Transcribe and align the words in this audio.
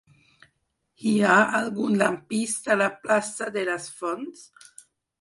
Hi 1.09 1.13
ha 1.27 1.35
algun 1.59 1.95
lampista 2.03 2.75
a 2.77 2.81
la 2.83 2.91
plaça 3.05 3.53
de 3.59 3.71
les 3.71 3.91
Fonts? 4.03 4.47